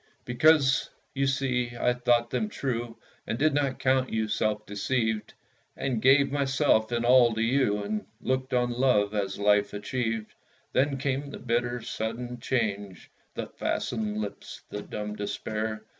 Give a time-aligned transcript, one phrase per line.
[0.25, 5.35] Because, you see, I thought them true, And did not count you self deceived,
[5.77, 10.33] And gave myself in all to you, And looked on Love as Life achieved.
[10.73, 15.83] Then came the bitter, sudden change, The fastened lips, the dumb despair.